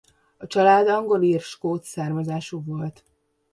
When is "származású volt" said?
1.83-3.03